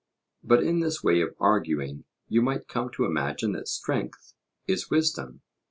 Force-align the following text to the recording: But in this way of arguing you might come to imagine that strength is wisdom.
But 0.43 0.63
in 0.63 0.79
this 0.79 1.03
way 1.03 1.21
of 1.21 1.35
arguing 1.39 2.05
you 2.27 2.41
might 2.41 2.67
come 2.67 2.89
to 2.93 3.05
imagine 3.05 3.51
that 3.51 3.67
strength 3.67 4.33
is 4.65 4.89
wisdom. 4.89 5.43